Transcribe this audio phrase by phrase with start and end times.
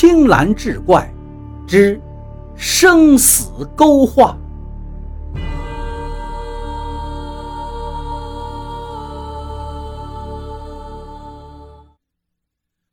[0.00, 1.12] 青蓝志怪
[1.66, 2.00] 之
[2.54, 4.38] 生死勾画。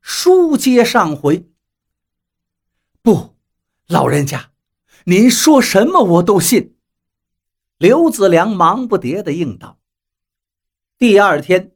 [0.01, 1.47] 书接上回，
[3.03, 3.35] 不，
[3.87, 4.49] 老人家，
[5.03, 6.75] 您说什么我都信。
[7.77, 9.77] 刘子良忙不迭的应道。
[10.97, 11.73] 第二天，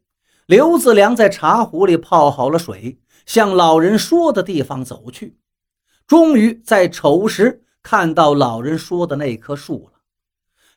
[0.47, 2.99] 刘子良在茶壶里泡好了水。
[3.29, 5.37] 向老人说的地方走去，
[6.07, 10.01] 终于在丑时看到老人说的那棵树了。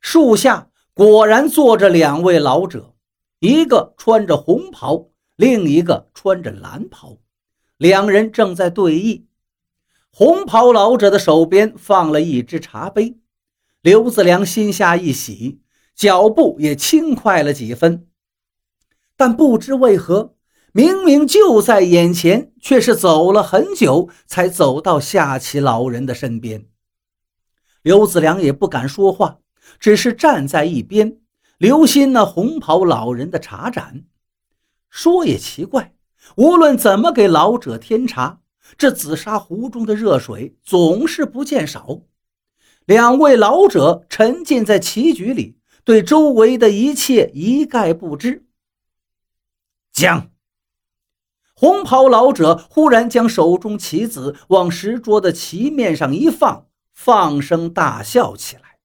[0.02, 2.94] 树下果然坐着两位老者，
[3.38, 7.16] 一个穿着红袍，另一个穿着蓝袍，
[7.78, 9.24] 两人正在对弈。
[10.10, 13.16] 红袍老者的手边放了一只茶杯，
[13.80, 15.62] 刘子良心下一喜，
[15.94, 18.06] 脚步也轻快了几分，
[19.16, 20.34] 但不知为何。
[20.74, 26.66] 明明就在眼前，却是走了很久才走到下棋老人的身边。
[27.82, 29.40] 刘子良也不敢说话，
[29.78, 31.18] 只是站在一边，
[31.58, 34.04] 留心那红袍老人的茶盏。
[34.88, 35.94] 说也奇怪，
[36.36, 38.40] 无论怎么给老者添茶，
[38.78, 42.00] 这紫砂壶中的热水总是不见少。
[42.86, 48.46] 两位老者沉浸在棋局里，对周围的一切一概不知。
[49.92, 50.31] 将。
[51.62, 58.78] 红袍老者忽然将手中棋子往石桌的棋面上一放，放声大笑起来，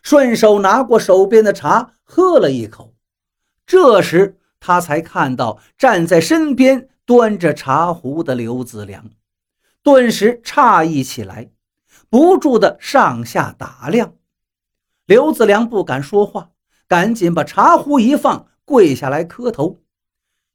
[0.00, 2.94] 顺手拿过手边的茶喝了一口。
[3.66, 9.10] 这时他才看到站在身边端着茶壶的刘子良，
[9.82, 11.50] 顿时诧异起来，
[12.08, 14.14] 不住的上下打量。
[15.04, 16.48] 刘子良不敢说话，
[16.88, 19.80] 赶紧把茶壶一放，跪下来磕头。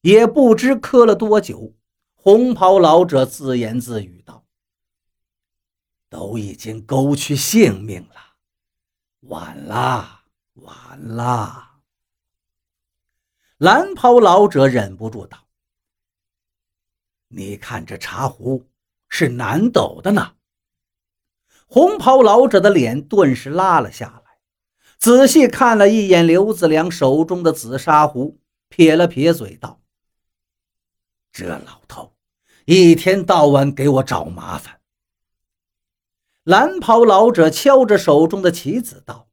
[0.02, 1.74] 也不知磕了多久，
[2.16, 4.46] 红袍老者自言自语道
[6.10, 8.16] ：“都已经勾去性命了，
[9.22, 10.22] 晚了，
[10.56, 11.68] 晚了。”
[13.58, 15.38] 蓝袍老者忍不住道
[17.30, 18.66] ：“你看这茶壶
[19.08, 20.34] 是南斗的呢。”
[21.68, 24.40] 红袍老者的脸顿时拉了下来，
[24.98, 29.81] 仔细看了一眼刘子良手中的紫砂壶，撇了撇嘴道。
[31.32, 32.14] 这老头
[32.66, 34.80] 一天到晚给我找麻烦。
[36.44, 39.30] 蓝袍老者敲着手中的棋子道：“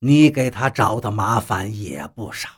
[0.00, 2.48] 你给他找的麻烦也不少，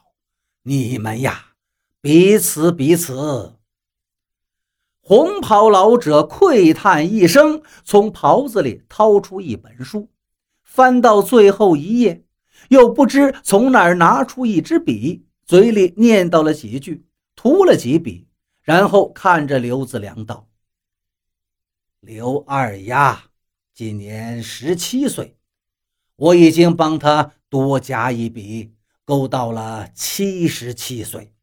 [0.62, 1.52] 你们呀，
[2.00, 3.54] 彼此彼此。”
[5.00, 10.08] 红袍老者喟叹一声，从袍子里掏出一本书，
[10.62, 12.24] 翻到最后一页，
[12.68, 17.06] 又不知从哪儿拿出一支笔，嘴里念叨了几句。
[17.44, 18.26] 涂了几笔，
[18.62, 20.48] 然后看着刘子良道
[22.00, 23.24] ：“刘二丫
[23.74, 25.36] 今年十七岁，
[26.16, 28.72] 我已经帮他多加一笔，
[29.04, 31.34] 勾到了七十七岁。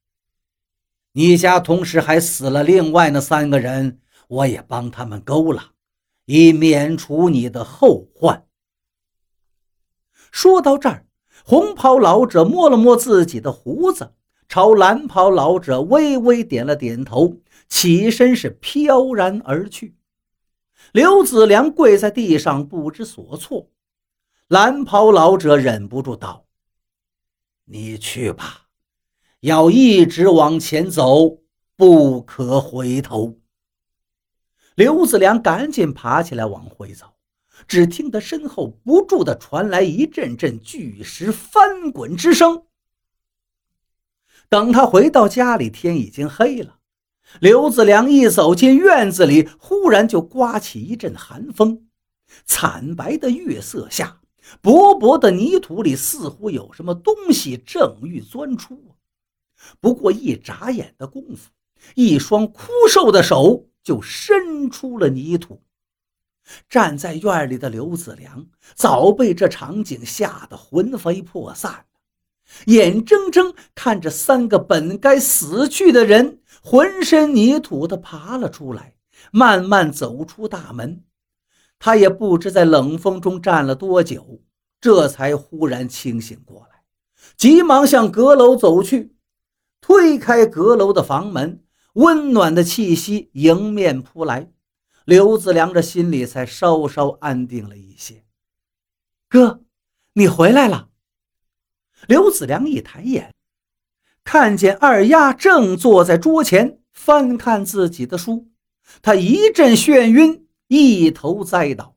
[1.11, 5.73] 你家同时还死了另外那三个人，我也帮他们勾了，
[6.25, 8.47] 以免除你的后患。”
[10.33, 11.05] 说到这儿，
[11.45, 14.15] 红袍老者摸了摸自己的胡子。
[14.51, 17.37] 朝蓝袍老者微微点了点头，
[17.69, 19.95] 起身是飘然而去。
[20.91, 23.69] 刘子良跪在地上不知所措。
[24.49, 26.47] 蓝袍老者忍不住道
[27.63, 28.67] ：“你去吧，
[29.39, 31.37] 要一直往前走，
[31.77, 33.37] 不可回头。”
[34.75, 37.05] 刘子良赶紧爬起来往回走，
[37.69, 42.65] 只听得身后不住的传来一阵阵巨石翻滚之声。
[44.51, 46.79] 等他回到家里，天已经黑了。
[47.39, 51.87] 刘子良一走进院子里，忽然就刮起一阵寒风。
[52.43, 54.19] 惨白的月色下，
[54.59, 58.93] 薄薄的泥土里似乎有什么东西正欲钻出。
[59.79, 61.49] 不过一眨眼的功夫，
[61.95, 65.61] 一双枯瘦的手就伸出了泥土。
[66.67, 68.45] 站在院里的刘子良
[68.75, 71.85] 早被这场景吓得魂飞魄散。
[72.65, 78.95] 眼睁睁看着三个本该死去的人浑身泥土的爬了出来，
[79.31, 81.03] 慢慢走出大门。
[81.79, 84.41] 他也不知在冷风中站了多久，
[84.79, 86.83] 这才忽然清醒过来，
[87.35, 89.15] 急忙向阁楼走去，
[89.81, 91.63] 推开阁楼的房门，
[91.93, 94.51] 温暖的气息迎面扑来，
[95.05, 98.23] 刘子良这心里才稍稍安定了一些。
[99.27, 99.61] 哥，
[100.13, 100.89] 你回来了。
[102.07, 103.33] 刘子良一抬眼，
[104.23, 108.47] 看见二丫正坐在桌前翻看自己的书，
[109.01, 111.95] 他一阵眩晕，一头栽倒。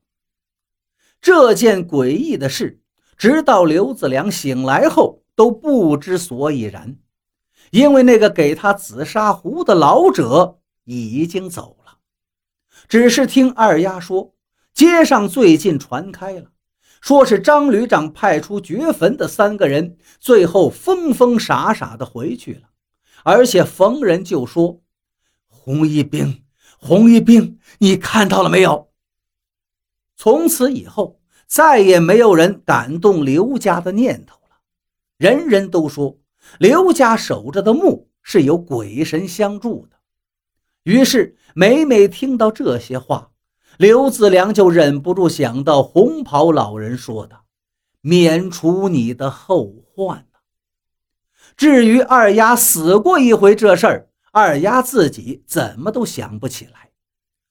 [1.20, 2.80] 这件诡异的事，
[3.16, 6.96] 直到刘子良醒来后都不知所以然，
[7.70, 11.98] 因为那个给他紫砂壶的老者已经走了。
[12.88, 14.34] 只是听二丫说，
[14.74, 16.50] 街上最近传开了，
[17.04, 22.70] 说是张旅长派出掘坟的三个人，最后疯疯傻傻的回去了，
[23.24, 24.80] 而且逢人就说
[25.46, 26.44] ：“红一兵，
[26.78, 28.88] 红一兵，你看到了没有？”
[30.16, 34.56] 从此以后，再也没有人敢动刘家的念头了。
[35.18, 36.18] 人人都说
[36.58, 39.96] 刘家守着的墓是有鬼神相助的。
[40.84, 43.30] 于是，每每听到这些话，
[43.78, 47.40] 刘子良就忍不住想到红袍老人说的
[48.00, 50.26] “免除你的后患”
[51.56, 56.90] 至于二丫死过一回这事儿，二丫自己怎么都想不起来。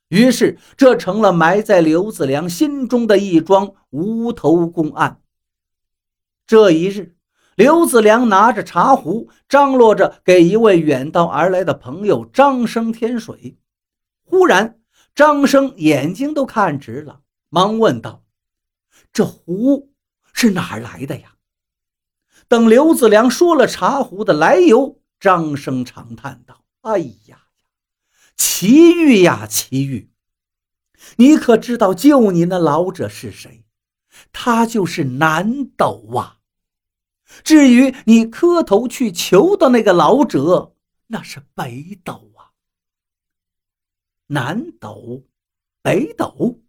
[0.10, 5.22] 于是，这成了埋在刘子良心中的一桩无头公案。
[6.46, 7.16] 这一日，
[7.56, 13.58] 刘子良拿着茶壶，张罗着给一位远道而来的朋友张生添水。
[14.24, 14.80] 忽然，
[15.15, 18.24] 张生眼睛都看直了，忙问道
[19.13, 19.94] ：“这壶
[20.33, 21.36] 是哪儿来的呀？”
[22.50, 27.44] 等刘子良说了茶壶的来由，张生长叹道：“哎呀！”
[28.36, 30.12] 奇遇呀，奇遇！
[31.18, 33.66] 你可知道救你那老者是谁？
[34.31, 36.39] 他就是南斗啊。
[37.44, 40.75] 至于你磕头去求的那个老者，
[41.07, 42.32] 那是北斗。
[44.33, 45.24] 南斗，
[45.83, 46.59] 北斗。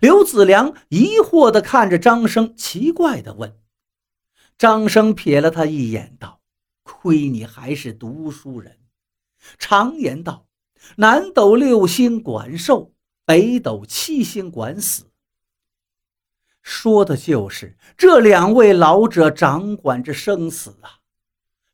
[0.00, 3.58] 刘子良疑惑地看着张生，奇怪地问
[4.58, 6.42] ：“张生瞥了他一眼，道
[6.84, 8.78] ：‘亏你还是读书人。
[9.58, 10.46] 常言道。’”
[10.98, 12.92] 南斗六星管寿，
[13.24, 15.10] 北斗七星管死。
[16.62, 21.00] 说的就是这两位老者掌管着生死啊！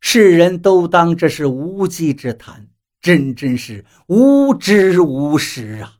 [0.00, 2.68] 世人都当这是无稽之谈，
[3.02, 5.94] 真真是无知无识啊！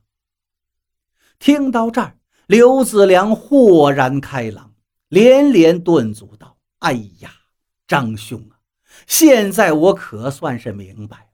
[1.37, 2.15] 听到这儿，
[2.47, 4.73] 刘子良豁然开朗，
[5.09, 7.29] 连连顿足道：“哎呀，
[7.85, 8.63] 张兄啊，
[9.05, 11.25] 现在我可算是明白了。”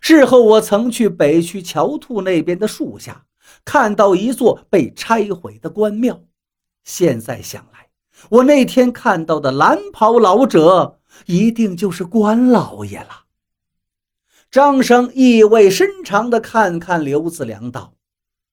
[0.00, 3.26] 事后，我曾去北区桥兔那边的树下，
[3.64, 6.22] 看到一座被拆毁的官庙。
[6.84, 7.88] 现在想来，
[8.30, 13.23] 我那天看到的蓝袍老者，一定就是关老爷了。
[14.54, 17.94] 张生意味深长地看看刘子良，道：“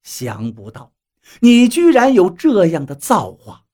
[0.01, 0.93] 想不到
[1.41, 3.65] 你居然有这样的造化。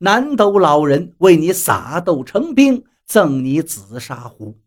[0.00, 4.60] 南斗老人为你撒豆成兵，赠你紫砂壶。”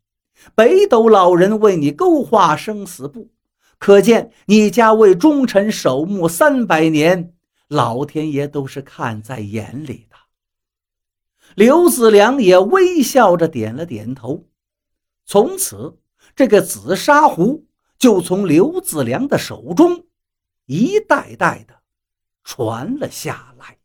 [0.56, 3.30] 北斗老人为你勾画生死簿，
[3.78, 7.36] 可见你家为忠臣守墓三百年，
[7.68, 10.16] 老天爷都是看在眼里的。
[11.54, 14.48] 刘子良也微笑着点了点头。
[15.28, 16.00] 从此，
[16.36, 17.68] 这个紫砂壶
[18.00, 20.06] 就从刘子良的手中
[20.66, 21.82] 一代代的
[22.44, 23.81] 传了下来。